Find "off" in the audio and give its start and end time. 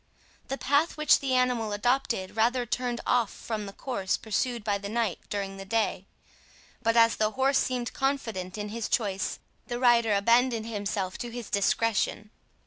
3.05-3.29